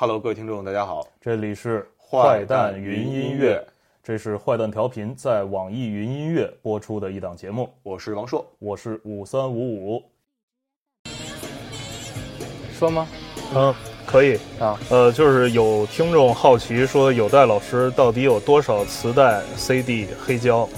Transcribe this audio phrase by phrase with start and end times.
[0.00, 3.66] Hello，各位听众，大家好，这里是坏蛋蛋云云音音乐乐，
[4.00, 8.46] 这是坏蛋调频在网易云音乐播出的一档节目，我是王硕。
[8.60, 10.02] 我是五三五五。
[12.72, 13.08] 说吗？
[13.56, 13.74] 嗯，
[14.06, 14.78] 可以啊。
[14.88, 20.68] 呃，就是有听众好奇说，有代老师到底有多少磁带、CD、黑胶？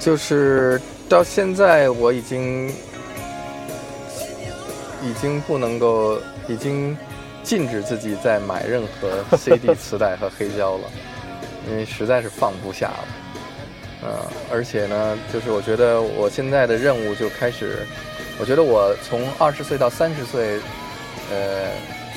[0.00, 2.68] 就是到现在我已经
[5.00, 6.18] 已经不能够，
[6.48, 6.96] 已经
[7.42, 10.84] 禁止自己再买任何 CD、磁带和黑胶了，
[11.68, 13.04] 因为实在是放不下了。
[14.02, 17.86] 呃，而且呢，就是我觉得我现在的任务就开始，
[18.40, 20.58] 我觉得我从二十岁到三十岁，
[21.30, 21.68] 呃，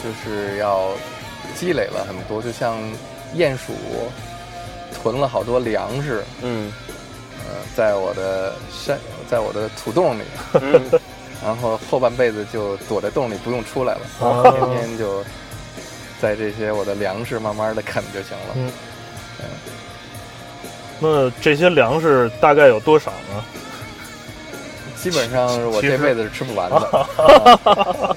[0.04, 0.90] 就是要
[1.55, 2.78] 积累了很多，就像
[3.36, 3.74] 鼹鼠
[4.94, 6.72] 囤了好多粮食，嗯。
[7.48, 8.98] 呃，在我的山，
[9.30, 10.24] 在我的土洞里，
[10.60, 10.82] 嗯，
[11.45, 15.23] 然后后半辈子就躲在洞里不用出来了，哦天天就
[16.20, 18.55] 在这些我的粮食慢慢的啃就行了。
[18.58, 18.71] 嗯
[20.98, 23.43] 那这些粮食大概有多少呢？
[24.96, 28.15] 基本上是我这辈子是吃不完的。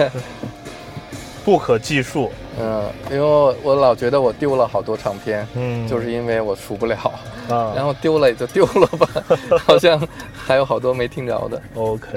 [1.44, 2.32] 不可计数。
[2.60, 6.96] 嗯，因为我我老觉得我丢了好多唱片，嗯，就是因为我数不了，
[7.48, 9.08] 啊，然后丢了也就丢了吧，
[9.66, 10.00] 好像
[10.32, 11.60] 还有好多没听着的。
[11.74, 12.08] OK，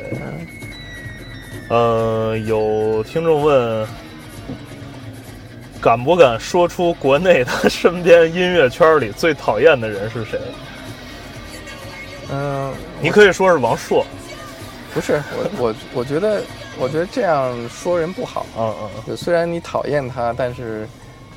[1.69, 3.87] 呃，有听众问，
[5.81, 10.39] 敢不敢说出国内的 身边音乐圈里最讨厌的人是谁？
[12.31, 12.71] 嗯，
[13.01, 14.05] 你可以说是王朔。
[14.93, 16.41] 不是我我我觉得
[16.79, 18.45] 我觉得这样说人不好。
[18.57, 20.87] 嗯嗯就虽然你讨厌他，但是，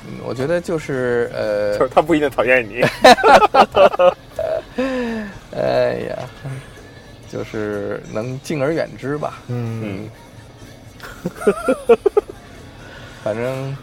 [0.07, 2.81] 嗯我觉得就是呃， 就是他不一定讨厌你。
[5.55, 6.17] 哎呀，
[7.31, 9.39] 就是能敬而远之吧。
[9.47, 10.07] 嗯
[11.05, 11.99] 嗯，
[13.23, 13.75] 反正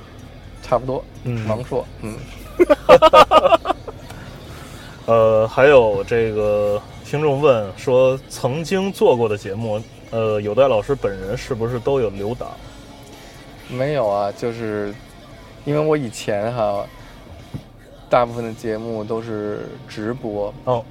[0.62, 1.04] 差不多。
[1.24, 2.16] 嗯王硕，嗯，
[5.08, 9.80] 呃，还有这个听众问说，曾经做过的节目，
[10.10, 12.50] 呃，有代老师本人是不是都有留档？
[13.70, 14.94] 没有啊，就是
[15.64, 16.84] 因为我以前哈，
[18.10, 20.52] 大部分的节目都是直播。
[20.64, 20.84] 哦，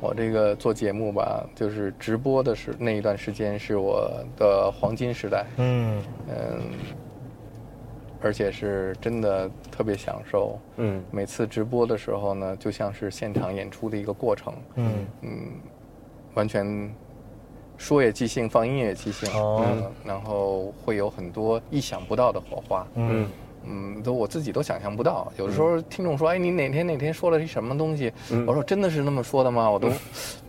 [0.00, 5.44] 我这个做节目吧，就是直播的时那一段时间是我的黄金时代。
[5.58, 6.62] 嗯嗯，
[8.22, 10.58] 而且是真的特别享受。
[10.76, 14.54] 嗯每次直播的时候呢，就像是现场演出的一个过程。
[14.76, 15.30] 嗯嗯，
[16.34, 16.92] 完全
[17.76, 19.28] 说也即兴，放音乐也即兴。
[19.34, 22.86] 哦嗯，然后会有很多意想不到的火花。
[22.94, 23.28] 嗯
[23.64, 25.32] 嗯，都我自己都想象不到。
[25.36, 29.88] 有的时候听众说：“哎，你哪天哪天说了一什么东西？”嗯我说：“真的是那么说的吗？”我都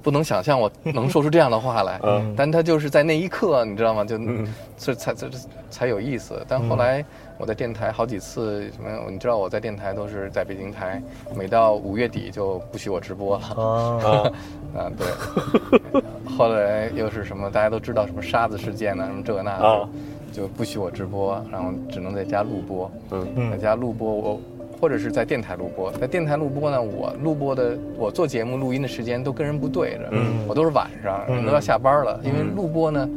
[0.01, 1.99] 不能想象我能说出这样的话来。
[2.01, 4.03] 嗯但他就是在那一刻，你知道吗？
[4.03, 5.37] 就嗯这才这这
[5.69, 6.43] 才有意思。
[6.47, 7.05] 但后来
[7.37, 11.01] 我在电台好几次什么，你知道我在电台都是在北京台，
[11.35, 13.43] 每到五月底就不许我直播了。
[14.75, 16.01] 啊对。
[16.37, 17.49] 后来又是什么？
[17.49, 19.05] 大家都知道什么沙子事件呢？
[19.07, 19.89] 什么这个那的，啊
[20.31, 22.91] 就不许我直播，然后只能在家录播。
[23.11, 24.39] 嗯在家录播，我
[24.81, 25.91] 或者是在电台录播。
[25.91, 32.19] 在电台录播呢，我录播的，我做节目录音的时间都跟人不对着，嗯我都是晚上，人都要下班了。
[32.23, 33.07] 因为录播呢，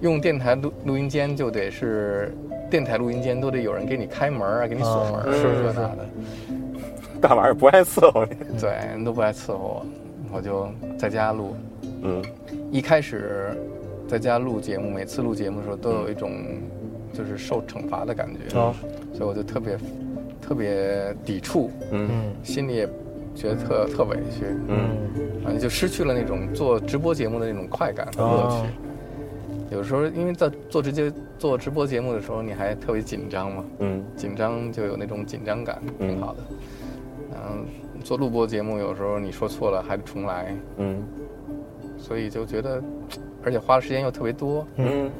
[0.00, 2.34] 用电台录录音间就得是
[2.70, 6.06] 电台录音间都得有人给你开门啊，给你锁门啊儿，是是这那的。
[7.20, 8.58] 大晚上不爱伺候你。
[8.60, 9.86] 对，人都不爱伺候我，
[10.32, 10.68] 我就
[10.98, 11.54] 在家录。
[12.02, 12.22] 嗯
[12.70, 13.56] 一开始
[14.06, 16.32] 在家录节目，每次录节目的时候都有一种
[17.12, 18.74] 就是受惩罚的感觉，啊
[19.14, 19.78] 所以我就特别
[20.42, 22.86] 特别抵触，嗯嗯心里也
[23.34, 25.08] 觉得特特委屈，嗯
[25.42, 28.56] 反正就失去了那种做直播节目的那种快感和乐趣。
[28.56, 28.66] 哦
[29.70, 34.04] 有时候因为在做直接做直播节目的时候，你还特别紧张嘛，嗯。
[34.16, 36.40] 紧张就有那种紧张感，嗯挺好的。
[37.32, 37.58] 然后
[38.02, 41.02] 做录播节目，有时候你说错了还得重来，嗯。
[41.98, 42.82] 所以就觉得，
[43.42, 45.10] 而且花的时间又特别多，嗯。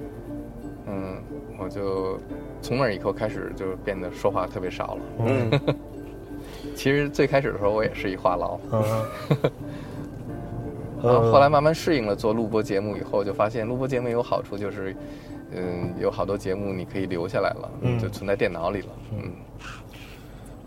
[0.87, 1.17] 嗯，
[1.59, 2.19] 我就
[2.63, 5.01] 从那以后开始就变得说话特别少了。
[5.27, 5.77] 嗯。
[6.77, 9.51] 其实最开始的时候我也是一话痨，嗯
[11.03, 14.97] 然后后来慢慢适应了做录播节目以后，就发现录播节目有好处，就是，
[15.53, 17.98] 嗯，有好多节目你可以留下来了，嗯。
[17.98, 19.33] 就存在电脑里了，嗯，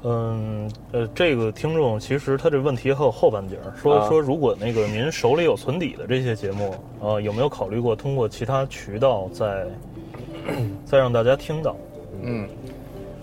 [0.03, 0.71] 嗯。
[0.91, 4.07] 呃，这个听众其实他这问题还有后半截儿，说啊。
[4.07, 9.65] 说如果那个您手里有存底的这些节目，呃，有没有考虑过通过其他渠道再
[10.85, 11.75] 再让大家听到？
[12.21, 12.47] 嗯，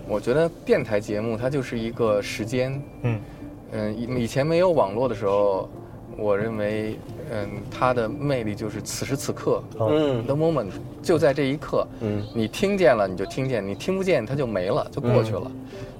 [0.07, 3.19] 我觉得电台节目它就是一个时间，嗯。
[3.71, 5.69] 嗯，以以前没有网络的时候，
[6.17, 6.97] 我认为
[7.31, 10.67] 嗯，它的魅力就是此时此刻嗯，the moment，
[11.01, 12.23] 就在这一刻，嗯。
[12.33, 15.51] 你听见了你就听见，你听不见它就没了，就过去了。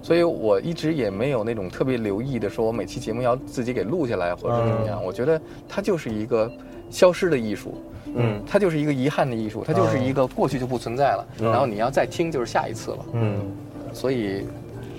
[0.01, 5.03] 所以我一直也没有那种特别留意的说，我每期节目要自己给录下来或者怎么样。
[5.03, 6.51] 我觉得它就是一个
[6.89, 7.75] 消失的艺术，
[8.15, 8.41] 嗯。
[8.47, 11.51] 它就是一个遗憾的艺术，它就是一个过去就不存在了，嗯。
[11.51, 13.05] 然后你要再听就是下一次了。
[13.13, 13.39] 嗯。
[13.93, 14.45] 所以，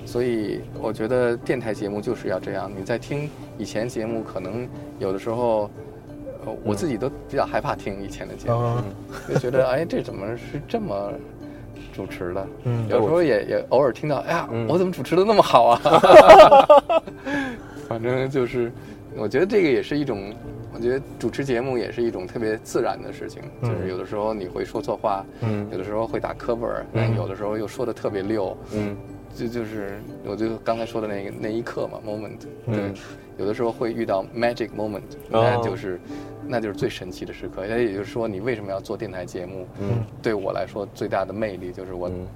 [0.08, 2.72] 所以我觉得电台节目就是要这样。
[2.74, 3.28] 你在听
[3.58, 4.66] 以前节目，可能
[4.98, 5.70] 有的时候，
[6.46, 8.84] 呃，我自己都比较害怕听以前的节目，啊
[9.28, 11.12] 就觉得哎，这怎么是这么
[11.92, 12.46] 主持的？
[12.64, 12.88] 嗯。
[12.88, 14.66] 有时候也也偶尔听到，哎呀，嗯。
[14.66, 15.80] 我怎么主持的那么好啊？
[17.86, 18.72] 反正就是，
[19.14, 20.32] 我觉得这个也是一种，
[20.72, 23.68] 我觉得主持节目也是一种特别自然的事情，嗯。
[23.70, 25.68] 就是有的时候你会说错话，嗯。
[25.70, 28.96] 有的时候会打磕巴儿，但有的时候又说的特别溜，嗯
[29.36, 32.94] 这就是我就刚才说的那个那一刻嘛，moment，对，嗯
[33.38, 36.00] 有的时候会遇到 magic moment，哦那就是
[36.46, 37.64] 那就是最神奇的时刻。
[37.68, 39.66] 那也就是说，你为什么要做电台节目？
[39.80, 42.26] 嗯对我来说最大的魅力就是我嗯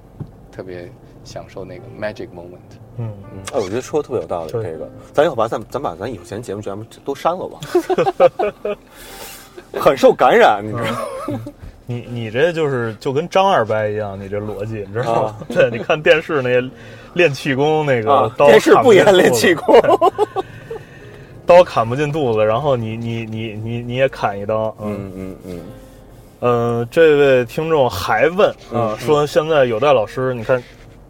[0.51, 0.89] 特别
[1.25, 2.77] 享受那个 magic moment。
[2.97, 4.51] 嗯嗯，哎，我觉得说的特别有道理。
[4.51, 7.59] 对这个，咱要不然咱咱把咱以前节目全部都删了吧，
[9.79, 11.39] 很受感染，你知道吗？
[11.85, 15.35] 你你这就是就跟张二白一样，你这逻辑你知道吗？
[15.39, 15.43] 啊？
[15.53, 16.69] 对，你看电视那些
[17.13, 19.77] 练气功那个啊，刀电视不演练气 功。
[21.45, 24.95] 刀砍不进肚子，然后你你你你你也砍一刀，嗯。
[24.97, 25.59] 嗯嗯嗯。
[26.39, 28.97] 呃，这位听众还问啊，嗯。
[28.97, 30.63] 说现在有戴老师，你看，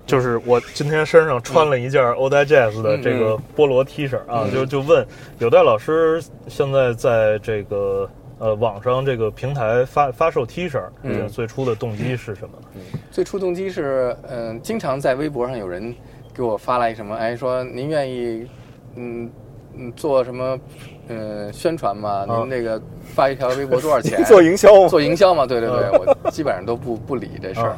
[0.07, 4.51] 就是我今天身上穿了一件 o d a Jazz 的这个菠萝 T 恤啊，嗯。
[4.51, 5.05] 就就问
[5.37, 8.09] 有戴老师现在在这个
[8.43, 12.81] 呃网上这个平台发发售 T 恤，嗯最初的动机是什么呢？
[13.09, 15.95] 最初动机是，嗯、经常在微博上有人
[16.33, 18.45] 给我发来什么，哎，说您愿意，
[18.95, 19.31] 嗯
[19.75, 20.59] 嗯，做什么，
[21.07, 22.25] 嗯、宣传吗？
[22.27, 22.81] 啊您那个
[23.15, 24.21] 发一条微博多少钱？
[24.27, 24.87] 做营销吗？
[24.89, 27.77] 做营销嘛，对对对，嗯我基本上都不不理这事儿啊。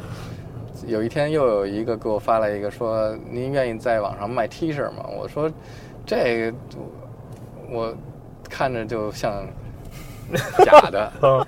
[0.88, 5.06] 有一天又有一个给我发来一个说，您愿意在网上卖 T 恤吗？
[5.16, 5.48] 我说，
[6.04, 6.56] 这个
[7.70, 7.94] 我
[8.50, 9.46] 看着就像
[10.64, 11.12] 假的。
[11.20, 11.46] 啊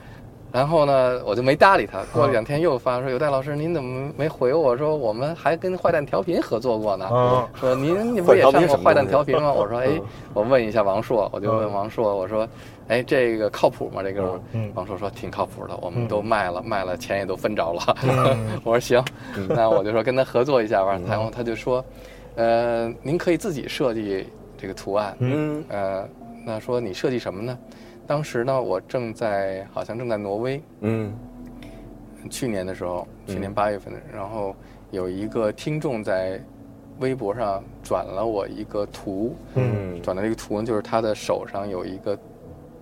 [0.50, 2.02] 然后呢，我就没搭理他。
[2.10, 4.74] 过了两天又发说：“有戴老师，您怎么没回我？
[4.78, 7.04] 说我们还跟坏蛋调频合作过呢。
[7.04, 9.52] 啊说您你不也上过坏蛋调频吗？
[9.52, 10.02] 我说：“哎嗯，
[10.32, 12.48] 我问一下王硕，我就问王硕，我说：
[12.88, 14.02] 哎，这个靠谱吗？
[14.02, 14.40] 这哥们儿？
[14.52, 17.96] 嗯王硕说挺靠谱的，我们都卖了，卖了钱也都分着了。
[18.04, 19.04] 嗯 我说行，
[19.50, 20.98] 那我就说跟他合作一下吧。
[21.06, 21.84] 然后他就说，
[22.36, 24.26] 呃，您可以自己设计
[24.56, 25.14] 这个图案。
[25.18, 26.08] 嗯呃，
[26.46, 27.56] 那说你设计什么呢？
[28.08, 31.12] 当时呢，我正在好像正在挪威，嗯。
[32.30, 33.34] 去年的时候，嗯。
[33.34, 34.56] 去年八月份，然后
[34.90, 36.42] 有一个听众在
[37.00, 40.00] 微博上转了我一个图，嗯。
[40.00, 42.18] 转的这个图呢，就是他的手上有一个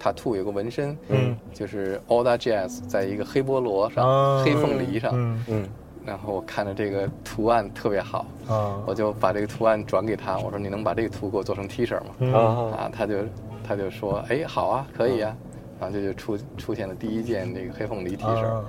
[0.01, 1.37] tattoo，有个纹身，嗯。
[1.53, 4.45] 就是 Oda Jazz 在一个黑菠萝上、啊。
[4.45, 5.45] 黑凤梨上，嗯。
[5.49, 5.69] 嗯。
[6.07, 8.81] 然后我看着这个图案特别好，啊。
[8.87, 12.39] 我就把这个图案转给他，我说你能把这个图给我做成 T 恤吗？
[12.79, 13.17] 啊，他就
[13.67, 15.37] 他就说，哎，好啊，可以啊，
[15.81, 18.63] 然后这就出出现了第一件那个黑凤梨 T 恤。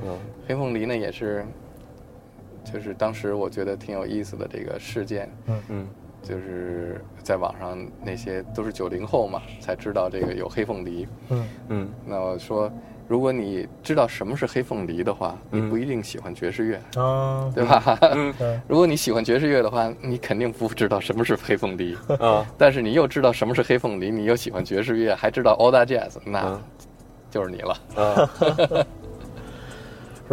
[0.48, 1.46] 黑凤梨呢也是，
[2.64, 5.62] 就是当时我觉得挺有意思的这个事件，嗯。
[5.70, 5.88] 嗯
[6.24, 11.08] 就是在网上那些都是九零后嘛，才知道这个有黑凤梨。
[11.30, 12.72] 嗯嗯那我说，
[13.08, 17.98] 如果你知道什么是黑凤梨的话，你嗯不一定喜欢爵士乐，啊对吧？
[18.14, 21.96] 嗯对 如果你喜欢爵士乐的话，你肯定不知道什么是黑凤梨。
[22.20, 26.62] 啊但是你又知道什么是黑凤梨，你又喜欢爵士乐，还知道 Oda Jazz，那嗯
[27.30, 27.78] 就是你了。
[27.96, 28.30] 啊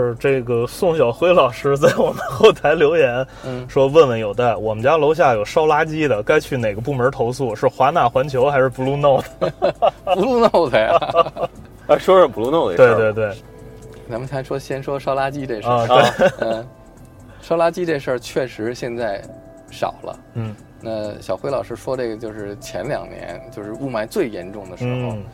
[0.02, 7.54] 是这个宋小辉老师在我们后台留言，嗯说问问有代，我们家楼下有烧垃圾的，该去哪个部门投诉？
[7.54, 10.96] 是华纳环球还是 Blue Note？Blue Note 呀，
[11.86, 13.36] 啊，说说 Blue Note 对儿对对，
[14.10, 15.88] 咱们才说先说烧垃圾这事啊儿。
[16.18, 16.66] 对， 嗯，
[17.40, 19.22] 烧垃圾这事儿确实现在
[19.70, 20.18] 少了。
[20.34, 20.54] 嗯
[20.86, 25.24] 那小辉老师说这个就是前两年就是雾霾最严重的时候，嗯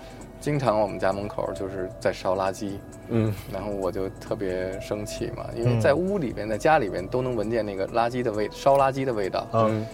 [0.41, 2.73] 经常我们家门口就是在烧垃圾，
[3.09, 3.33] 嗯。
[3.53, 5.81] 然后我就特别生气嘛，因为嗯。
[5.81, 9.87] 在屋里边、在家里边都能闻见那个垃圾的味，烧垃圾的味道，啊嗯。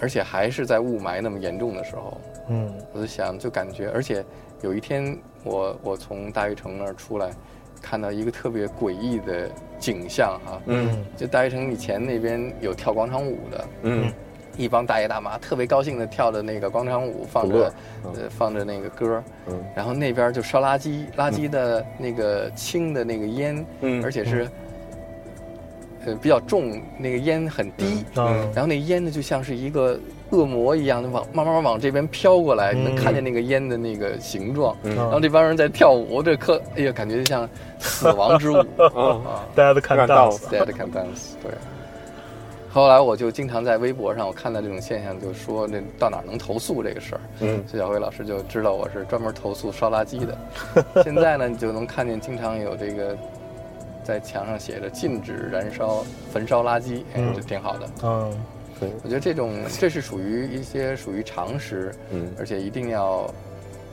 [0.00, 2.16] 而且还是在雾霾那么严重的时候，
[2.48, 2.72] 嗯。
[2.92, 4.24] 我就想就感觉，而且
[4.62, 7.30] 有一天我我从大悦城那儿出来，
[7.82, 11.04] 看到一个特别诡异的景象哈、嗯。
[11.16, 14.12] 就大悦城以前那边有跳广场舞的，嗯
[14.56, 17.72] 一帮大爷大妈特别高兴的跳着那个广场舞，放着
[18.04, 19.64] 呃放着那个歌，嗯。
[19.74, 24.04] 然后那边就烧垃圾，垃圾的那个轻的那个烟，嗯。
[24.04, 24.48] 而且是
[26.04, 29.98] 呃比较重，那个烟很低，啊然后那烟呢就像是一个
[30.30, 34.76] 恶魔一样的往慢慢往这边飘过来，你能看见那个烟的那个形状。
[34.82, 34.94] 嗯。
[34.96, 38.62] 然后这帮人在跳舞，这可哎呀，感觉就像死亡之舞。
[39.54, 41.50] 大家都看看 dance，Dead can dance，对。
[42.72, 47.20] 后来我就经常在微博上，我看到这种现象，就说那到哪儿能投诉这个事儿。
[47.40, 50.38] 嗯谢小辉老师就知道我是专门投诉烧垃圾的。
[51.02, 53.16] 现在呢，你就能看见经常有这个
[54.04, 57.88] 在墙上写着禁止燃烧、焚烧垃圾，哎，嗯这挺好的。
[58.04, 58.32] 嗯
[58.78, 63.28] 对，我觉得这种这是属于一些属于常识，嗯而且一定要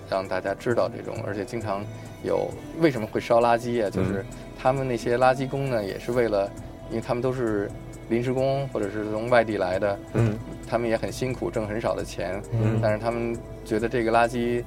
[0.07, 1.83] 让大家知道这种，而且经常
[2.23, 2.47] 有
[2.79, 3.89] 为什么会烧垃圾啊？
[3.89, 4.23] 就是
[4.55, 6.49] 他们那些垃圾工呢，也是为了，
[6.89, 7.69] 因为他们都是
[8.09, 10.37] 临时工或者是从外地来的，嗯。
[10.69, 12.79] 他们也很辛苦，挣很少的钱，嗯。
[12.81, 14.61] 但是他们觉得这个垃圾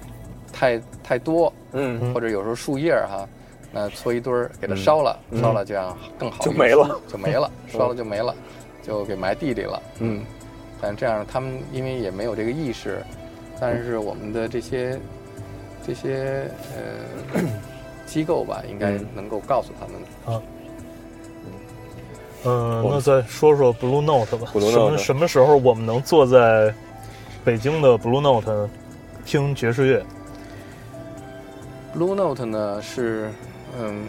[0.52, 2.12] 太太多，嗯。
[2.14, 3.28] 或者有时候树叶儿哈，
[3.70, 5.40] 那搓一堆儿给它烧了，嗯。
[5.40, 8.35] 烧了这样更好就没了，就没了， 烧了就没了，
[8.82, 9.82] 就给埋地里了。
[9.99, 10.25] 嗯。
[10.80, 13.02] 但这样他们因为也没有这个意识，
[13.61, 14.99] 但是我们的这些
[15.87, 16.50] 这些
[17.35, 17.42] 呃
[18.06, 19.06] 机构吧，应该嗯。
[19.14, 19.97] 能够告诉他们。
[20.28, 20.42] 嗯，
[22.44, 24.50] 我那再说说 Blue Note 吧。
[24.54, 26.75] Blue 什么什么时候我们能坐在
[27.44, 28.68] 北京的 Blue Note
[29.25, 30.04] 听爵士乐
[31.94, 33.30] ？Blue Note 呢是
[33.78, 34.06] 嗯，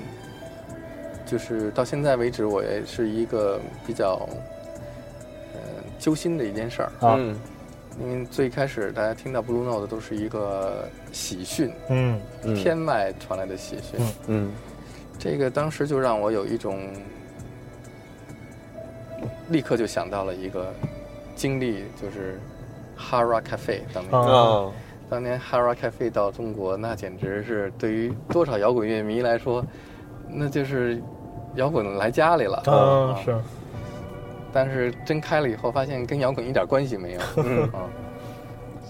[1.26, 4.28] 就是到现在为止，我也是一个比较
[5.54, 5.60] 呃
[6.00, 6.92] 揪心的一件事儿。
[7.00, 7.38] 啊嗯
[8.00, 14.00] 因为最开始大家听到 Blue Note 都是一个喜讯，嗯嗯天外传来的喜讯。
[14.00, 14.52] 嗯嗯
[15.20, 16.80] 这个当时就让我有一种，
[19.50, 20.74] 立刻就想到了一个
[21.36, 22.40] 经历，就是
[22.98, 24.74] Hara Cafe 当年。
[25.10, 29.66] 当年 Hara Cafe 到中国，那简直是对于多少摇滚乐迷来说，
[30.30, 31.02] 那就是
[31.56, 32.58] 摇滚来家里了。
[32.68, 33.36] 啊是
[34.54, 37.22] 但是真开了以后，发现跟摇滚一点关系没有。
[37.44, 37.88] 嗯啊，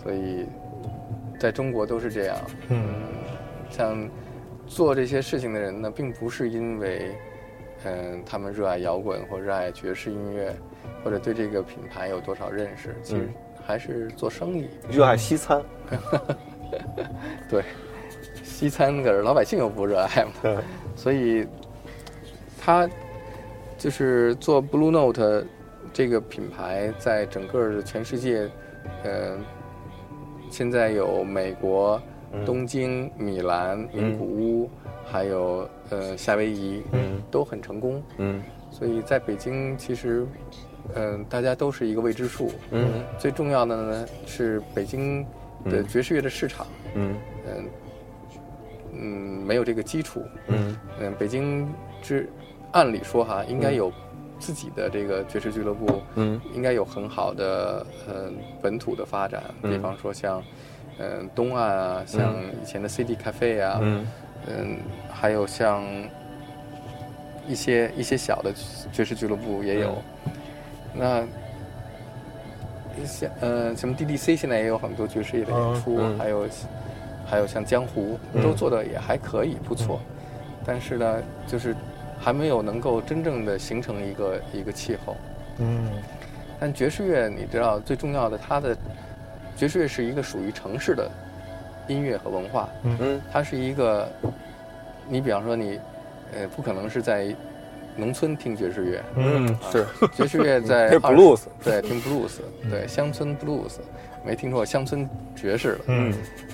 [0.04, 0.46] 所以
[1.40, 2.38] 在中国都是这样。
[2.70, 2.84] 嗯
[3.70, 4.10] 像
[4.68, 7.16] 做这些事情的人呢，并不是因为，
[7.86, 10.56] 嗯、他们热爱摇滚或热爱爵士音乐，
[11.04, 13.34] 或者对这个品牌有多少认识，其实嗯。
[13.64, 14.68] 还是做生意。
[14.90, 15.62] 热爱西餐，
[17.48, 17.64] 对，
[18.44, 20.58] 西餐可是老百姓又不热爱嘛，对
[20.96, 21.46] 所以
[22.60, 22.90] 他
[23.78, 25.46] 就是做 Blue Note
[25.94, 28.50] 这个品牌，在整个的全世界，
[29.04, 29.38] 呃，
[30.50, 32.02] 现在有美国、
[32.34, 32.44] 嗯。
[32.44, 34.70] 东京、米兰、名古屋，
[35.06, 38.02] 还有呃夏威夷，嗯都很成功。
[38.18, 40.26] 嗯所以在北京，其实，
[40.96, 42.52] 嗯、大家都是一个未知数。
[42.72, 45.24] 嗯最重要的呢是北京
[45.66, 47.70] 的嗯爵士乐的市场，嗯嗯
[48.94, 50.24] 嗯，没有这个基础。
[50.48, 51.68] 嗯嗯，北京
[52.02, 52.28] 之
[52.72, 53.92] 按理说哈，应该有
[54.40, 58.32] 自己的这个爵士俱乐部，嗯应该有很好的呃
[58.62, 59.44] 本土的发展。
[59.64, 60.42] 嗯比方说像
[60.98, 64.08] 嗯东岸啊，像以前的 CD Cafe 啊，嗯
[64.48, 64.78] 嗯，
[65.12, 65.84] 还有像
[67.48, 68.54] 一些一些小的
[68.92, 70.02] 爵士俱乐部也有。
[70.94, 71.24] 那
[73.06, 76.48] 像呃什么 DDC 现在也有很多爵士乐的演出，还有
[77.26, 80.00] 还有像江湖嗯都做的也还可以，不错。
[80.66, 81.76] 但是呢，就是
[82.20, 85.16] 还没有能够真正的形成一个一个气候。
[85.58, 85.90] 嗯
[86.60, 88.78] 但爵士乐，你知道最重要的，它的
[89.56, 91.10] 爵士乐是一个属于城市的
[91.88, 92.70] 音乐和文化。
[92.84, 93.22] 嗯。
[93.32, 94.08] 它是一个，
[95.08, 95.80] 你比方说你，
[96.34, 97.36] 呃，不可能是在
[97.96, 99.86] 农村听爵士乐，嗯是。
[100.14, 103.80] 爵士乐在 blues 对，听 blues，对，乡村 blues，
[104.26, 105.80] 没听说过乡村爵士了。
[105.88, 106.14] 嗯。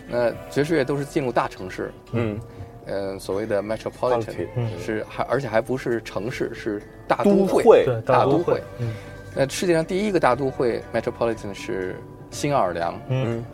[0.10, 2.40] 那爵士乐都是进入大城市，嗯。
[2.88, 4.70] 呃，所谓的 metropolitan，嗯。
[4.80, 7.64] 是还而且还不是城市，是大都会。
[7.64, 7.86] 会。
[7.86, 8.94] 对大都会嗯。
[9.36, 11.98] 那世界上第一个大都会 metropolitan 是
[12.32, 13.38] 新奥尔良，嗯。
[13.38, 13.46] 嗯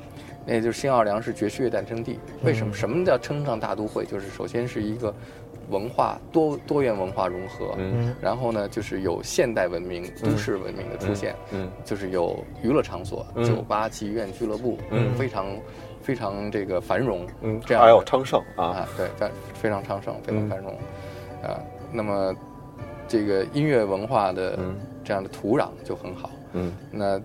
[0.45, 2.19] 那就是新奥尔良是爵士乐诞生地。
[2.43, 2.73] 为什么？
[2.73, 4.05] 嗯什么叫称上大都会？
[4.05, 5.13] 就是首先是一个
[5.69, 7.77] 文化多多元文化融合，
[8.21, 15.45] 然后呢，就是有现代文明、都市文明的出现，嗯就是有娱乐场所、嗯酒吧、妓院、俱乐部，嗯非常
[16.01, 20.73] 非常这个繁荣，嗯，这样还有昌盛啊，啊，对，非非常昌盛，非常嗯繁荣，
[21.41, 21.59] 啊，
[21.91, 22.35] 那么
[23.07, 26.29] 这个音乐文化的嗯这样的土壤就很好。
[26.53, 27.19] 嗯那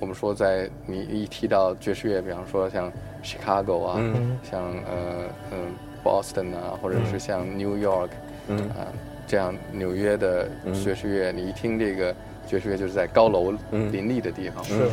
[0.00, 2.90] 我们说，在你一提到爵士乐，比方说像
[3.22, 4.00] Chicago 啊，
[4.48, 5.72] 像呃嗯
[6.04, 8.10] Boston 啊，或者是像 New York
[8.48, 8.58] 嗯。
[8.70, 8.86] 啊
[9.30, 12.14] 这样纽约的嗯爵士乐，你一听这个
[12.46, 13.92] 爵士乐，就是在高楼嗯。
[13.92, 14.64] 林立的地方。
[14.64, 14.88] 是。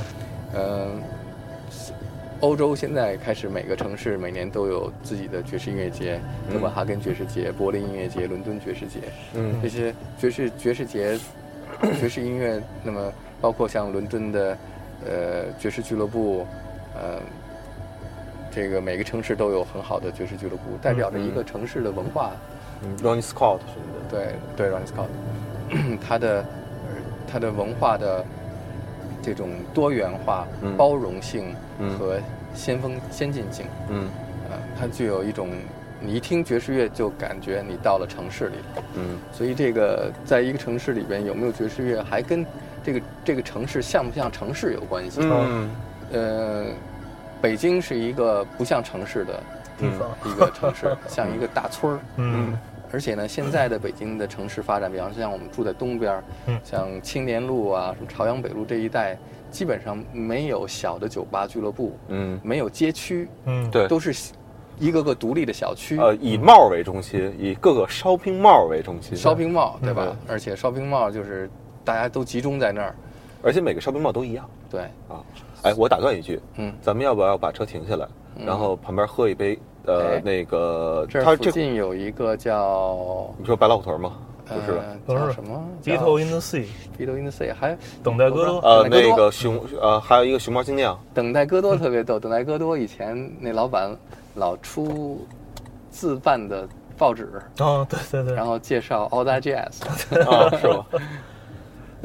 [0.54, 1.02] 嗯，
[2.42, 6.20] 欧洲现在开始每个城市每年都有自己的爵士音乐节，
[6.50, 6.54] 嗯。
[6.54, 9.00] 哥本哈根爵士节、柏林音乐节、伦敦爵士节，
[9.36, 9.56] 嗯。
[9.64, 11.18] 这些爵士爵士节
[11.98, 13.10] 爵士音乐，那么
[13.40, 14.58] 包括像伦敦的
[15.06, 16.46] 呃爵士俱乐部，
[16.96, 17.20] 呃，
[18.52, 22.32] 这个每个城市都有很好的爵士俱乐部，代表着一个城市的文化。
[22.84, 26.46] 嗯，Ronnie Scott 什么的，对对，Ronnie Scott， 他的呃
[27.28, 28.24] 他的文化的
[29.22, 31.98] 这种多元化、嗯包容性嗯。
[31.98, 32.20] 和
[32.54, 34.10] 先锋先进性，嗯。
[34.50, 35.50] 啊，它具有一种
[36.00, 38.58] 你一听爵士乐就感觉你到了城市里，
[38.96, 39.18] 嗯。
[39.32, 42.46] 所以这个在一个城市里边有没有爵士乐，还跟
[42.86, 45.20] 这个这个城市像不像城市有关系。
[45.24, 45.70] 嗯
[46.14, 46.66] 呃，
[47.42, 49.42] 北京是一个不像城市的
[49.78, 52.00] 地方，一个城市，像一个大村儿。
[52.18, 52.58] 嗯
[52.94, 56.24] 而且呢，现在的北京的城市发展，比方说像我们住在东边
[56.64, 59.18] 像青年路啊、什么朝阳北路这一带，
[59.52, 64.32] 基本上没有小的酒吧俱乐部，嗯，没有街区，嗯，对，都是
[64.80, 65.98] 一个个独立的小区。
[65.98, 70.04] 呃，以 mall 为中心，以各个 shopping mall 为中心 shopping mall 对吧？
[70.08, 71.50] 嗯而且 shopping mall 就是
[71.86, 72.96] 大家都集中在那儿，
[73.42, 74.50] 而且每个 shopping mall 都一样。
[74.70, 75.24] 对，啊。
[75.62, 78.46] 哎，我打断一句，嗯，咱们要不要把车停下来，嗯。
[78.46, 79.58] 然后旁边喝一杯？
[79.88, 84.14] 呃哎，那个，这儿附近有一个叫你说白老虎屯吗？
[84.48, 85.20] 不是不是。
[85.20, 88.58] 叫什么？Beetle in the Sea，Beetle in the Sea，还等待戈多。
[88.62, 93.96] 呃，那个熊，呃，还有一个熊猫精酿，等待戈多特别逗，等待戈多以前那老板
[94.34, 95.24] 老出
[95.92, 98.34] 自办的报纸，哦，对对对。
[98.34, 100.86] 然，后介绍 All That Jazz，啊，是吗？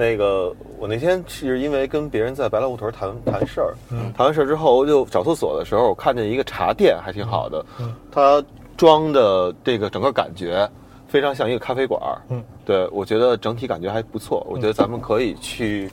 [0.01, 4.11] 那个，我那天是因为跟别人在白老虎屯谈谈事儿，嗯。
[4.17, 7.95] 谈完事儿之后，我就找厕所的时候，我看见一个茶店，还挺好的，嗯。
[8.11, 8.43] 它
[8.79, 10.67] 装的这个整个感觉
[11.07, 15.91] 非常像一个咖啡馆，嗯，对我觉得整体感觉还不错，我觉得咱们可以去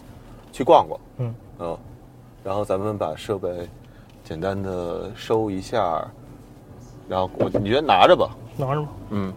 [0.54, 1.36] 去逛逛，嗯。
[1.60, 1.78] 嗯，
[2.46, 3.50] 然后咱们把设备
[4.24, 6.02] 简单的收一下，
[7.10, 8.88] 然后我你觉得拿着吧，拿着吧。
[9.10, 9.34] 嗯，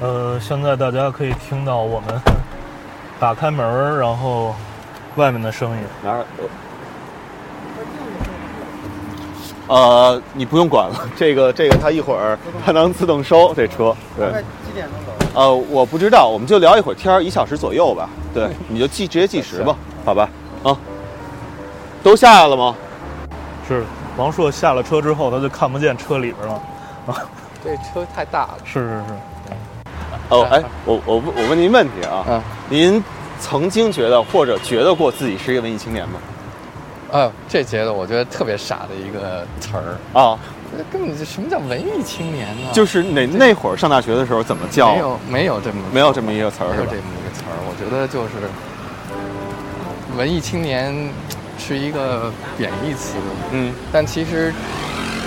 [0.00, 2.20] 呃，现在大家可以听到我们
[3.22, 4.52] 打开门儿，然后
[5.14, 5.76] 外面的声音。
[6.02, 6.24] 哪儿。
[9.68, 12.36] 呃，你不用管了， 这个这个它一会儿
[12.66, 14.26] 它能自动收这车，对。
[14.66, 15.40] 几点钟走？
[15.40, 18.10] 呃，我不知道，我们就聊一会儿天儿，一小时左右吧。
[18.34, 20.28] 对， 你就计直接计时吧，好吧？
[20.64, 20.76] 啊，
[22.02, 22.74] 都下来了吗？
[23.68, 23.84] 是
[24.16, 26.54] 王硕下了车之后，他就看不见车里边了。
[27.06, 27.14] 啊
[27.62, 28.58] 这车太大了。
[28.64, 29.14] 是是是，
[30.32, 33.04] 哦，哎，我我问我问您问题啊，嗯，您
[33.38, 36.18] 曾经觉得或者觉得过自己是一个文艺青年吗？
[37.12, 40.38] 啊，这觉得我觉得特别傻的一个词儿，啊，
[40.74, 42.70] 这根本就什么叫文艺青年呢？
[42.72, 44.94] 就是那那会儿上大学的时候怎么叫？
[44.94, 46.92] 没有没有这么没有这么一个词儿没有这？
[46.92, 48.48] 么一个词儿，我觉得就是
[50.16, 51.10] 文艺青年
[51.58, 53.16] 是一个贬义词，
[53.50, 54.50] 嗯但其实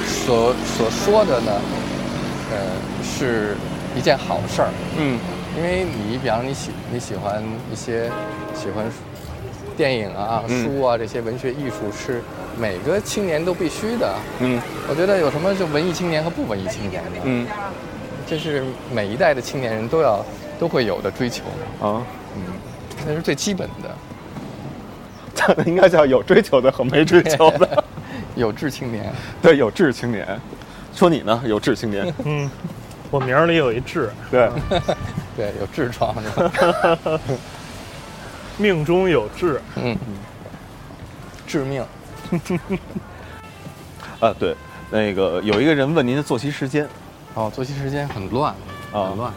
[0.07, 1.51] 所所说的呢，
[2.51, 2.57] 呃，
[3.03, 3.55] 是
[3.97, 5.19] 一件好事儿，嗯
[5.57, 8.11] 因为你比方你喜你喜欢一些
[8.53, 8.85] 喜欢
[9.77, 12.21] 电影啊、嗯书啊这些文学艺术是
[12.59, 14.13] 每个青年都必须的。
[14.39, 17.09] 嗯我觉得有什么就文艺青年和不文艺青年的？
[17.23, 17.47] 嗯
[18.27, 20.25] 这是每一代的青年人都要
[20.59, 21.43] 都会有的追求，
[21.79, 22.01] 啊，
[22.35, 22.41] 嗯，
[23.05, 23.95] 那是最基本的。
[25.35, 27.83] 这应该叫有追求的和没追求的。
[28.35, 30.25] 有志青年，对，有志青年。
[30.93, 31.39] 说你呢？
[31.45, 32.11] 有志青年。
[32.23, 32.49] 嗯，
[33.11, 34.49] 我名儿里有一痔， 对，
[35.37, 37.19] 对，有痔疮是吧？
[38.57, 39.57] 命中有痔。
[39.75, 39.97] 嗯，
[41.45, 41.83] 致命。
[44.19, 44.55] 啊对，
[44.89, 46.87] 那个有一个人问您的作息时间
[47.33, 48.53] 哦，作息时间很乱，
[48.93, 49.31] 啊很乱。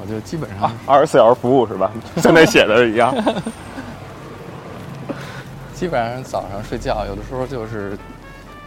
[0.00, 1.90] 我就基本上啊，二十四小时服务是吧？
[2.16, 3.14] 像那写的一样。
[5.74, 7.98] 基本上早上睡觉，有的时候就是，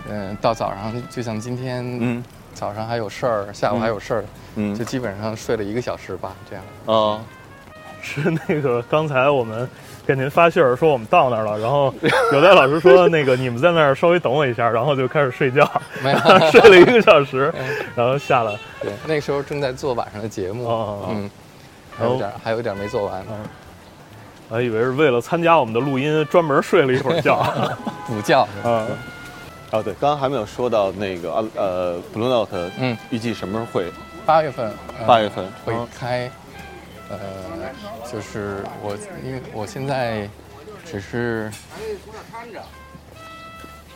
[0.10, 2.24] 嗯、到早上就像今天，嗯
[2.56, 4.74] 早上还有事儿，下午还有事儿，嗯。
[4.74, 6.66] 就基本上睡了一个小时吧，这样。
[6.88, 7.22] 啊
[8.02, 9.68] 是那个刚才我们
[10.06, 11.92] 给您发信儿说我们到那儿了，然后
[12.32, 15.68] 有代老师说那个你们在那儿稍微等我一下，然后就开始睡觉，
[16.04, 16.20] 没有。
[16.52, 17.52] 睡了一个小时，
[17.96, 18.56] 然后下来。
[18.80, 20.68] 对，那个时候正在做晚上的节目，
[21.10, 21.30] 嗯，
[21.98, 23.38] 还有点还有点没做完，嗯
[24.50, 27.36] 我还以为是为了参加我们的录音专门睡了一会儿觉。
[28.06, 28.40] 补觉。
[28.64, 28.86] 啊，
[29.72, 33.92] 哦对，刚刚还没有说到那个啊呃，Blue Note，嗯，预计什么时候会？
[34.26, 36.32] 八月份，呃八月份会嗯开，
[37.10, 37.20] 呃，
[38.12, 40.30] 就是我因为我现在
[40.86, 41.52] 只是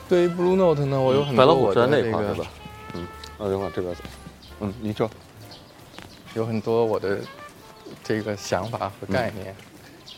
[0.08, 2.48] 对于 Blue Note 呢，我有很多我老虎站的这个那块是吧？
[2.94, 3.04] 嗯，
[3.38, 4.02] 啊，等会儿这边走。
[4.62, 5.10] 嗯，您说。
[6.36, 7.18] 有很多我的
[8.04, 9.56] 这个想法和概念，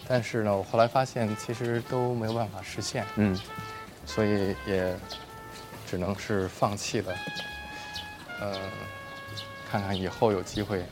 [0.10, 3.40] 但是呢，我后来发现其实都没有办法实现，嗯
[4.06, 4.94] 所以也
[5.92, 7.14] 只能是放弃了。
[8.40, 8.56] 呃，
[9.70, 10.86] 看看以后有机会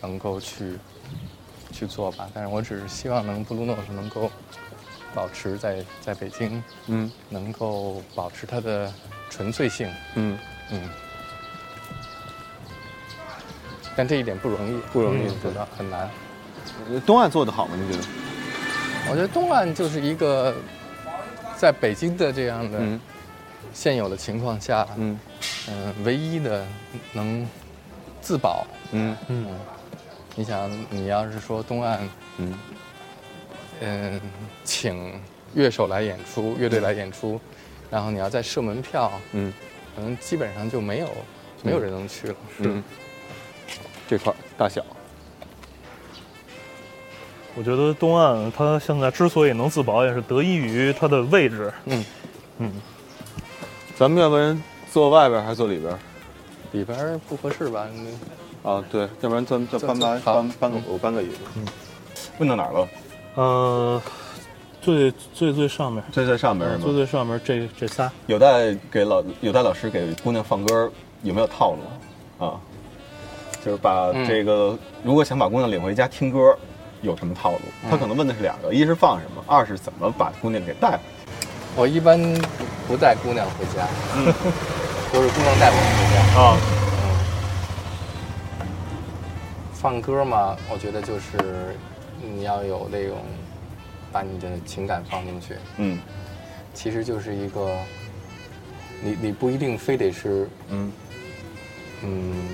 [0.00, 0.76] 能够去
[1.70, 2.28] 去做吧。
[2.34, 4.28] 但是我只是希望能布鲁诺是能够
[5.14, 8.92] 保持在在北京，嗯能够保持它的
[9.30, 10.36] 纯粹性，嗯，
[10.72, 10.90] 嗯。
[13.94, 16.10] 但这一点不容易，不容易嗯做到，很难。
[17.06, 17.76] 东岸做的好吗？
[17.78, 18.04] 你觉得？
[19.08, 20.52] 我觉得东岸就是一个
[21.56, 23.00] 在北京的这样的嗯
[23.72, 25.18] 现有的情况下，嗯。
[25.68, 26.66] 嗯、唯一的
[27.12, 27.46] 能
[28.20, 28.66] 自保。
[28.92, 29.16] 嗯。
[29.28, 29.46] 嗯，
[30.34, 32.58] 你想，你要是说东岸，嗯。
[33.80, 34.20] 嗯、
[34.64, 35.20] 请
[35.54, 37.40] 乐手来演出，乐队来演出，
[37.90, 39.52] 然后你要再设门票，嗯。
[39.94, 41.08] 可能基本上就没有
[41.62, 42.34] 没有人能去了。
[42.58, 42.84] 嗯，
[44.06, 44.84] 这块儿大小，
[47.54, 51.72] 我觉得东岸它现在之所以能自保，也是得益于它的位置。
[51.86, 52.04] 嗯，
[52.58, 52.72] 嗯，
[53.98, 55.98] 咱们要不然坐外边儿还是坐里边儿？
[56.72, 57.86] 里边儿不合适吧？
[57.94, 58.10] 你
[58.62, 61.38] 啊，对，要不然咱再搬搬搬搬个我搬个椅子。
[61.56, 61.64] 嗯，
[62.38, 62.88] 问到哪儿了？
[63.36, 64.02] 呃，
[64.82, 66.82] 最最最上面，最最上面是吗？
[66.84, 70.90] 最最上面这这仨，有待给老有待老师给姑娘放歌，
[71.22, 72.60] 有没有套路啊？
[73.64, 76.54] 就是把嗯这个，如果想把姑娘领回家听歌，
[77.00, 77.60] 有什么套路？
[77.90, 81.48] 他可能问的是两个，一是放什么，二是怎么把姑娘给带回去。
[81.76, 82.20] 我一般
[82.86, 83.86] 不带姑娘回家，
[85.12, 86.16] 都是姑娘带我回家。
[86.40, 86.56] 啊，
[89.74, 91.76] 放歌嘛，我觉得就是
[92.22, 93.18] 你要有那种
[94.12, 95.98] 把你的情感放进去，嗯。
[96.74, 97.74] 其实就是一个，
[99.02, 100.92] 你你不一定非得是嗯。
[102.02, 102.48] 嗯，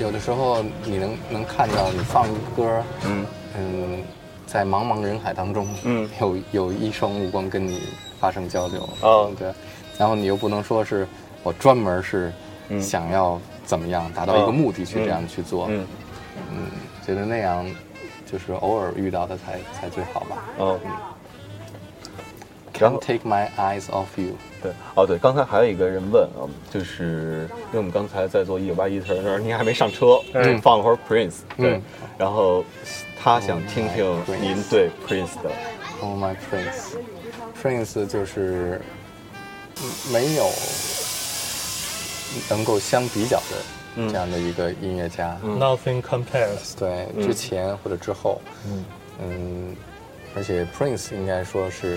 [0.00, 3.26] 有有的时候你能能看到你放歌，嗯。
[3.56, 4.02] 嗯，
[4.46, 7.88] 在茫茫人海当中，嗯， 有有一双目光跟你
[8.20, 9.30] 发生交流，哦。
[9.38, 9.52] 对，
[9.98, 11.06] 然后你又不能说是
[11.42, 12.32] 我专门是
[12.68, 12.80] 嗯。
[12.80, 15.86] 想要怎么样达到一哦个目的去嗯这样去做，嗯。
[16.52, 16.66] 嗯，
[17.06, 17.64] 觉得那样
[18.30, 20.44] 就是偶尔遇到的才才最好吧。
[20.58, 20.78] 哦。
[22.78, 24.34] 然后 Can't take my eyes off you。
[24.64, 31.82] 对，哦对，刚才还有一个人问啊，就是因为我们刚才在做一九八一的时候，您还没上车，嗯放了会儿 Prince，对，嗯
[32.16, 32.64] 然后
[33.22, 35.52] 他想听听 Oh 您对 Prince 的
[36.00, 38.80] ，Oh my prince，prince 就是
[40.10, 40.48] 没有
[42.48, 45.36] 能够相比较的这样的一个音乐家。
[45.44, 46.74] Nothing compares。
[46.78, 48.84] 对，之前或者之后，嗯。
[49.22, 49.76] 嗯，
[50.34, 51.96] 而且 Prince 应该说是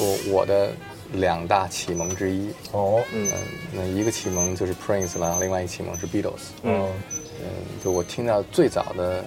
[0.00, 0.70] 我我的
[1.12, 2.50] 两大启蒙之一。
[2.72, 3.28] 哦，嗯，
[3.72, 6.50] 那一个启蒙就是 Prince 了，另外一个启蒙是 Beatles。
[6.62, 6.88] 嗯
[7.40, 7.48] 嗯，
[7.82, 9.24] 就我听到最早的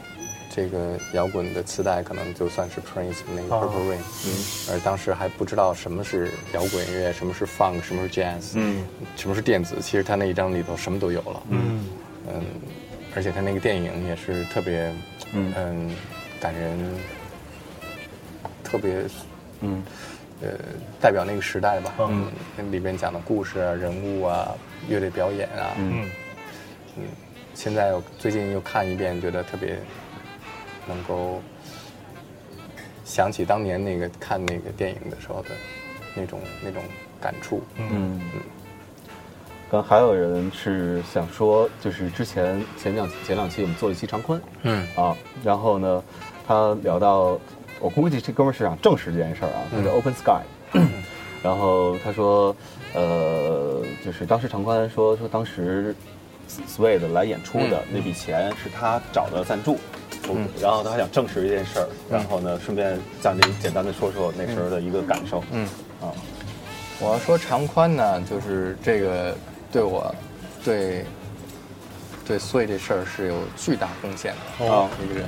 [0.53, 4.01] 这个摇滚的磁带，可能就算是 Prince 那个哦 Purple Rain。
[4.25, 8.83] 嗯，而当时还不知道什么是摇滚乐，什么是 funk，什么是 jazz，嗯，
[9.15, 9.77] 什么是电子。
[9.81, 11.43] 其实他那一张里头什么都有了。
[11.49, 11.85] 嗯
[12.27, 12.43] 嗯，
[13.15, 14.93] 而且他那个电影也是特别，
[15.33, 15.95] 嗯嗯，
[16.39, 16.77] 感人，
[18.63, 19.03] 特别
[19.61, 19.81] 嗯
[20.41, 20.49] 呃
[20.99, 21.93] 代表那个时代吧。
[22.09, 22.27] 嗯
[22.71, 24.53] 里边讲的故事啊、人物啊、
[24.87, 26.09] 乐队表演啊，嗯
[26.97, 27.03] 嗯
[27.53, 29.77] 现在我最近又看一遍，觉得特别
[30.87, 31.41] 能够
[33.03, 35.49] 想起当年那个看那个电影的时候的
[36.15, 36.81] 那种那种
[37.19, 37.61] 感触。
[37.77, 38.41] 嗯嗯。
[39.69, 46.03] 刚还有人是想说，就是之前前两前两期我们做了一期常坤嗯啊，然后呢，
[46.45, 47.39] 他聊到，
[47.81, 49.95] 我估计这哥们儿是想证实这件事儿啊，他叫嗯。
[49.95, 50.41] Open Sky，、
[51.43, 52.55] 然后他说，
[52.93, 55.95] 呃，就是当时常宽说说当时
[56.67, 59.77] Suede 来演出的、那笔钱是他找的赞助，
[60.29, 60.47] 嗯。
[60.61, 65.67] 然后他还想证实一件事儿，然后呢，顺便向您简单的说说那时候的一个感受，嗯，
[66.01, 66.13] 啊，
[66.99, 69.35] 我要说长宽呢，就是这个
[69.71, 70.13] 对我
[70.63, 71.03] 对
[72.27, 74.87] 对 Suede 这事儿是有巨大贡献的哦。
[75.03, 75.27] 一个人。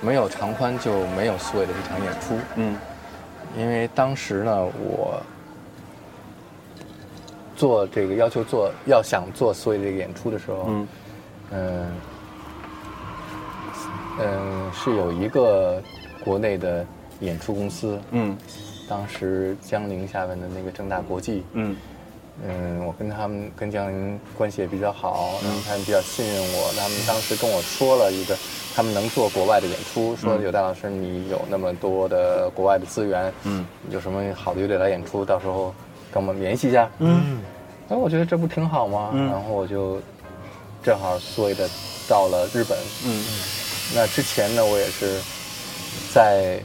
[0.00, 2.34] 没有长宽就没有碎的这场演出。
[2.56, 2.76] 嗯。
[3.58, 5.20] 因为当时呢，我
[7.56, 10.88] 做这个要求做要想做所有这个演出的时候，嗯。
[11.52, 11.86] 嗯
[14.20, 15.82] 嗯，是有一个
[16.24, 16.86] 国内的
[17.20, 18.36] 演出公司，嗯。
[18.88, 21.76] 当时江宁下面的那个正大国际，嗯。
[22.46, 28.34] 嗯，我跟他们跟江宁关系也比较好，然后他们比较信任我，他们当时跟我说了一个，
[28.80, 35.74] 他们能做国外的演出，说有戴老师你有那么多的国外的资源，嗯，有什么好的乐队来演出，到时候
[36.10, 36.88] 跟我们联系一下。
[36.98, 37.42] 嗯
[37.90, 39.10] 哎，我觉得这不挺好吗？
[39.12, 40.00] 嗯然后我就
[40.82, 41.68] 正好所以的
[42.08, 42.78] 到了日本。
[43.04, 43.22] 嗯
[43.94, 45.20] 那之前呢，我也是
[46.14, 46.58] 在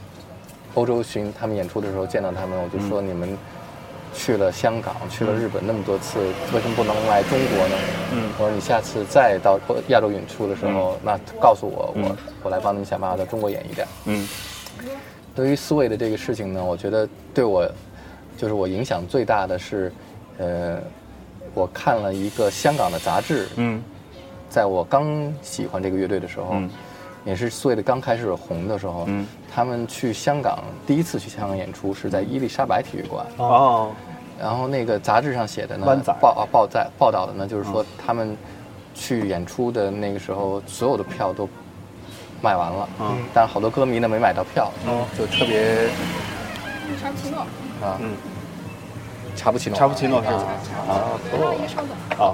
[0.72, 3.36] 欧洲巡他们演出的时候见到他们，我就说你们
[4.16, 6.18] 去了香港，去了日本那么多次，
[6.54, 7.76] 为什么不能来中国呢？
[8.12, 8.30] 嗯。
[8.38, 13.86] 我说你下次再到亚洲演出的时候，那告诉我，我我来帮你们想办法到中国演一点。
[14.06, 14.26] 嗯。
[15.34, 17.70] 对于思维的这个事情呢，我觉得对我
[18.38, 19.92] 就是我影响最大的是，
[20.38, 20.78] 呃，
[21.52, 23.82] 我看了一个香港的杂志，嗯。
[24.48, 26.70] 在我刚喜欢这个乐队的时候，嗯
[27.26, 29.26] 也是所谓的刚开始红的时候，嗯。
[29.54, 33.90] 他们去香港第一次去香港演出是在伊丽莎白体育馆，哦。
[34.38, 35.86] 然后那个杂志上写的呢
[36.20, 38.36] 报啊报在报道的呢，就是说他们
[38.94, 41.48] 去演出的那个时候，所有的票都
[42.40, 43.16] 卖完了，嗯。
[43.34, 44.70] 但是好多歌迷呢没买到票，
[45.18, 45.88] 就特别
[47.00, 47.40] 查布奇诺，
[47.86, 48.10] 啊，嗯。
[49.34, 50.28] 查布奇诺，查布奇诺是。
[50.28, 52.32] 啊吧啊，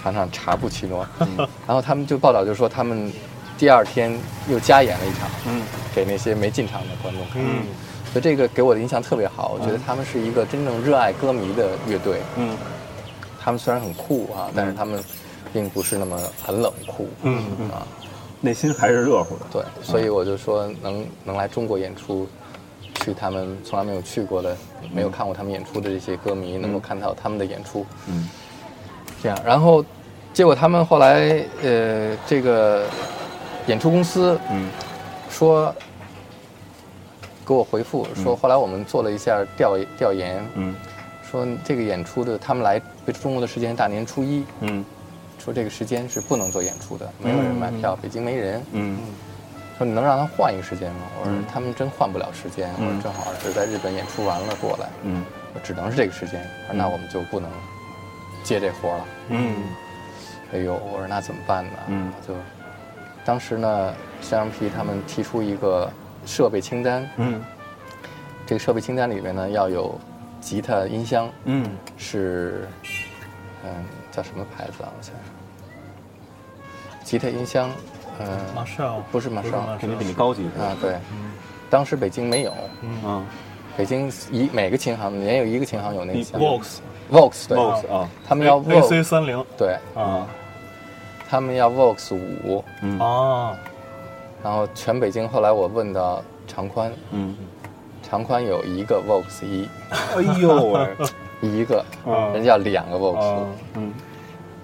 [0.00, 1.06] 尝尝查布奇诺，
[1.66, 3.12] 然后他们就报道就说他们
[3.62, 4.12] 第二天
[4.48, 5.62] 又加演了一场，嗯
[5.94, 7.40] 给那些没进场的观众看。
[7.40, 7.62] 嗯
[8.12, 12.20] 所以这个给我的印象特别好，我觉得他们是一个真正热爱歌迷的乐队。
[12.34, 12.56] 嗯
[13.40, 15.00] 他们虽然很酷啊，但是他们
[15.52, 17.08] 并不是那么很冷酷。
[17.22, 17.38] 嗯
[17.70, 17.86] 啊，
[18.40, 19.46] 内心还是热乎的。
[19.52, 22.26] 对，所以我就说能能来中国演出，
[22.96, 24.56] 去他们从来没有去过的、
[24.92, 27.86] 没有看过他们演出的这些歌迷，能够看到他们的演出。
[28.08, 28.28] 嗯
[29.22, 29.84] 这样，然后
[30.34, 32.86] 结果他们后来呃，这个
[33.66, 34.68] 演出公司嗯。
[35.30, 35.74] 说
[37.44, 40.74] 给我回复说，后来我们做了一下调调研，嗯。
[41.30, 42.80] 说这个演出的他们来
[43.20, 44.84] 中国的时间大年初一，嗯。
[45.38, 48.62] 说这个时间是不能做演出的，没有人买票，北京没人。
[48.72, 48.98] 嗯。
[49.78, 51.00] 说你能让他换一个时间吗？
[51.18, 51.44] 我说嗯。
[51.52, 53.00] 他们真换不了时间，我嗯。
[53.00, 55.24] 说正好是在日本演出完了过来，嗯。
[55.54, 57.50] 我只能是这个时间，我说那我们就不能
[58.44, 59.04] 接这活了。
[59.30, 59.56] 嗯。
[60.52, 61.72] 哎呦，我说那怎么办呢？
[61.88, 62.12] 嗯。
[62.26, 62.34] 就
[63.24, 65.90] 当时呢，，CMP 他们提出一个
[66.26, 67.42] 设备清单，嗯。
[68.44, 69.98] 这个设备清单里面呢要有
[70.40, 71.64] 吉他、音箱，嗯。
[71.96, 72.66] 是
[73.64, 73.70] 嗯
[74.10, 74.90] 叫什么牌子啊？
[74.98, 77.70] 我想想，吉他、音箱，
[78.20, 80.44] 嗯、马少不是马少肯定比你高级？
[80.58, 80.96] 啊，对，
[81.70, 83.24] 当时北京没有，嗯。
[83.74, 86.76] 北京一每个琴行也有一个琴行有那个箱 Vox
[87.10, 88.06] Vox 对，，Vox 啊。
[88.28, 89.42] 他们要 AC Vox 三零。
[89.56, 90.26] 对，啊
[91.32, 92.98] 他们要 Vox 五，嗯。
[92.98, 93.56] 啊
[94.44, 97.34] 然后全北京后来我问到长宽，嗯，
[98.02, 100.88] 长宽有一个 Vox 一，哎呦喂，
[101.40, 103.94] 一个，啊人家要两个 Vox，、啊嗯。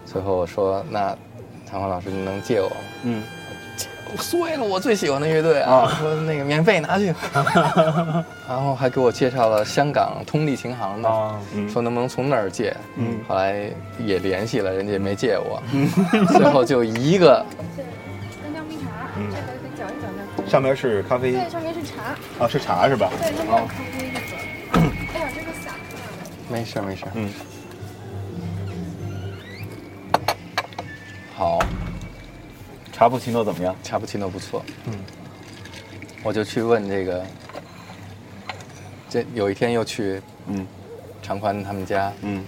[0.04, 1.16] 最后我说那
[1.64, 2.76] 长宽老师你能借我吗？
[3.04, 3.22] 嗯
[4.18, 5.86] 碎了，我最喜欢的乐队啊！
[6.00, 7.14] 说那个免费拿去，
[8.48, 11.08] 然后还给我介绍了香港通力琴行的，
[11.70, 12.74] 说能不能从那儿借。
[12.96, 15.62] 嗯后来也联系了，人家也没借我，
[16.36, 17.44] 最后就一个。
[20.48, 23.10] 上面是咖啡对，上面是茶，啊，是茶是吧？
[23.20, 24.20] 对，它没有咖啡那个。
[25.12, 26.24] 哎呀，这个洒出来了。
[26.48, 27.28] 没事没事，嗯，
[31.36, 31.58] 好，
[32.98, 33.76] 查布奇诺怎么样？
[33.84, 34.92] 查布奇诺不错，嗯，
[36.24, 37.24] 我就去问这个，
[39.08, 40.66] 这有一天又去嗯。
[41.22, 42.44] 长宽他们家，嗯。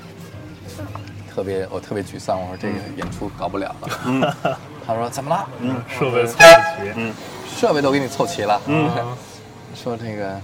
[1.33, 4.21] 特别我特别沮丧，我说这个演出搞不了了，嗯。
[4.85, 5.49] 他说怎么了？
[5.61, 5.81] 嗯。
[5.89, 6.93] 设备凑不齐。
[6.97, 7.15] 嗯。
[7.55, 8.91] 设备都给你凑齐了，嗯。
[9.77, 10.41] 说这个，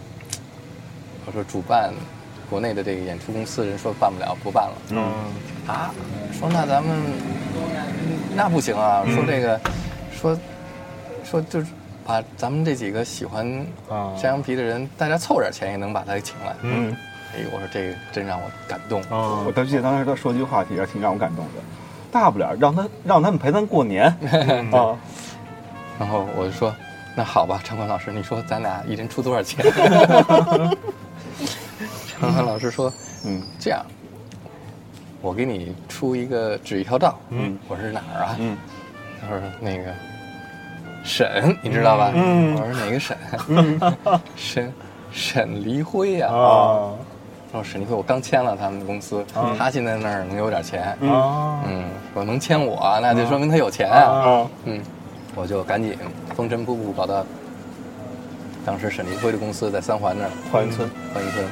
[1.26, 1.92] 我说主办
[2.48, 4.74] 国内的这个演出公司人说办不了，不办了。
[4.90, 5.02] 嗯。
[5.66, 5.92] 啊，
[6.38, 6.96] 说那咱们
[8.36, 9.60] 那不行啊，说这个，
[10.34, 10.40] 说
[11.24, 11.66] 说就是
[12.04, 13.46] 把咱们这几个喜欢
[13.88, 16.54] 啊山羊皮的人，大家凑点钱也能把他请来。
[16.62, 16.96] 嗯，
[17.34, 19.02] 哎，我说这个真让我感动。
[19.10, 21.52] 哦我记得当时他说句话题，挺让我感动的。
[22.12, 24.06] 大不了让他让他们陪咱过年
[24.72, 24.96] 啊
[25.98, 26.74] 然后我就说，
[27.14, 29.64] 那好吧，长宽老师，你说咱俩一人出多少钱？
[32.08, 32.92] 长宽老师说，
[33.24, 33.84] 嗯这样，
[35.20, 37.18] 我给你出一个指一条道。
[37.30, 38.36] 嗯，我说是哪儿啊？
[38.38, 38.56] 嗯
[39.20, 39.92] 他说那个
[41.06, 42.10] 沈，你知道吧？
[42.14, 43.16] 嗯我说哪个沈？
[44.36, 44.72] 沈
[45.12, 46.34] 沈黎辉呀、啊。
[46.34, 46.90] 啊
[47.52, 49.24] 说沈黎辉，我刚签了他们的公司，
[49.56, 50.82] 他现在那儿能有点钱。
[51.08, 54.02] 啊嗯，说能签我，那就说明他有钱啊。
[54.02, 54.80] 啊嗯，
[55.36, 55.96] 我就赶紧
[56.34, 57.24] 风尘仆仆跑到
[58.66, 61.46] 当时沈黎辉的公司在三环那儿，花园村，欢迎村。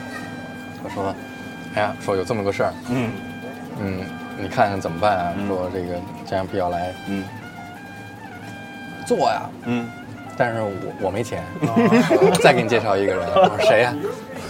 [0.83, 1.15] 我说，
[1.77, 3.11] 哎呀，说有这么个事儿，嗯
[3.81, 4.01] 嗯，
[4.37, 5.33] 你看看怎么办啊？
[5.47, 5.95] 说这个
[6.27, 7.23] 这样必要来嗯
[9.07, 9.89] 做呀，嗯。
[10.37, 10.71] 但是我
[11.03, 13.95] 我没钱，我 再给你介绍一个人，我 说谁呀、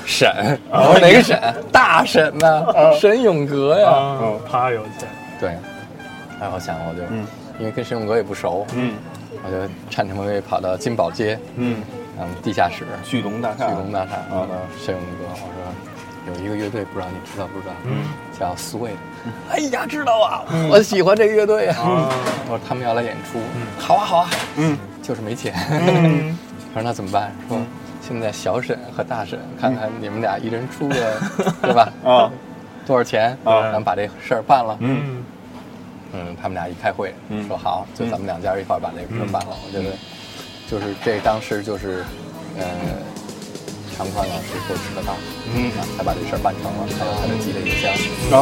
[0.07, 1.39] 沈，我说哪个沈？
[1.71, 2.65] 大沈呐、
[2.99, 3.91] 沈永革呀。
[3.91, 4.19] 啊，
[4.51, 5.07] 他有钱。
[5.39, 5.51] 对，
[6.41, 7.27] 然后我想我就，嗯。
[7.59, 8.95] 因为跟沈永革也不熟，嗯。
[9.45, 9.57] 我就
[9.91, 11.83] 颤颤巍巍跑到金宝街，嗯，
[12.17, 15.94] 然后，地下室，巨龙大厦，巨龙大厦，啊跑到沈永革，我说
[16.27, 17.75] 有一个乐队，不知道你知道不知道？
[17.85, 18.05] 嗯，
[18.39, 18.93] 叫 Sway。
[19.51, 21.77] 哎呀，知道啊，我喜欢这个乐队啊。
[22.47, 23.39] 我说他们要来演出，
[23.79, 25.55] 好啊好啊，嗯，就是没钱。
[25.71, 26.37] 嗯
[26.75, 27.33] 我说那怎么办？
[27.49, 27.59] 说
[28.01, 30.95] 现在小沈和大沈，看看你们俩一人出个，
[31.63, 31.93] 对吧？
[32.05, 32.31] 啊，
[32.87, 33.31] 多少钱？
[33.45, 34.77] 啊咱们把这事儿办了。
[34.81, 35.23] 嗯
[36.13, 39.57] 嗯，他们俩一开会，嗯说好，就咱们两家一块儿把这个事儿办了。
[39.67, 39.97] 我觉得，
[40.71, 42.05] 就是这当时就是，
[42.59, 42.65] 呃，
[43.97, 45.15] 常宽老师给我指的道，
[45.55, 47.91] 嗯啊，才把这事儿办成了，还有他的吉他音箱。
[48.31, 48.41] 然